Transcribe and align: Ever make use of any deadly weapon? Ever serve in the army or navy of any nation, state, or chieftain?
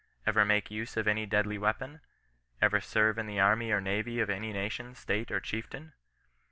Ever 0.25 0.43
make 0.45 0.71
use 0.71 0.97
of 0.97 1.07
any 1.07 1.27
deadly 1.27 1.59
weapon? 1.59 2.01
Ever 2.59 2.81
serve 2.81 3.19
in 3.19 3.27
the 3.27 3.39
army 3.39 3.69
or 3.69 3.79
navy 3.79 4.19
of 4.19 4.31
any 4.31 4.51
nation, 4.51 4.95
state, 4.95 5.29
or 5.29 5.39
chieftain? 5.39 5.93